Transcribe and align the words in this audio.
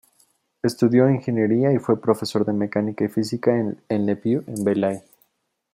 Estudió 0.63 1.07
ingeniería 1.11 1.71
y 1.71 1.77
fue 1.77 2.01
profesor 2.01 2.43
de 2.43 2.53
Mecánica 2.53 3.05
y 3.05 3.07
Física 3.07 3.55
en 3.87 4.05
Le 4.07 4.15
Puy-en-Velay. 4.15 5.03